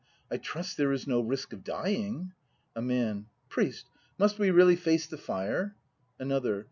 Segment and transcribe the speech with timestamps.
[0.31, 2.33] ]I trust there is no risk of dying?
[2.75, 3.27] A Man.
[3.49, 3.85] Priest,
[4.17, 5.75] must we really face the fire?
[6.17, 6.59] Another.